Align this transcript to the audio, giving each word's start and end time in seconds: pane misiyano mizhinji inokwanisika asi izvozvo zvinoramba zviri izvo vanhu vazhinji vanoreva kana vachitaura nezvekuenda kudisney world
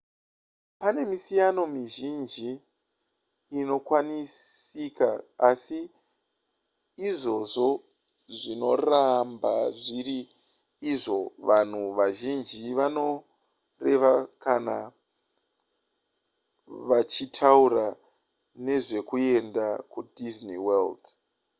pane 0.79 1.01
misiyano 1.11 1.61
mizhinji 1.75 2.49
inokwanisika 3.59 5.09
asi 5.49 5.79
izvozvo 7.09 7.67
zvinoramba 8.39 9.53
zviri 9.83 10.19
izvo 10.93 11.19
vanhu 11.49 11.81
vazhinji 11.97 12.61
vanoreva 12.79 14.13
kana 14.43 14.77
vachitaura 16.89 17.87
nezvekuenda 18.65 19.67
kudisney 19.91 20.59
world 20.65 21.01